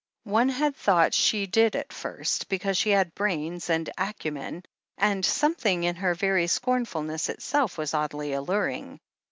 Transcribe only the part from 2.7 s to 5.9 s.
she had brains and acumen, and some thing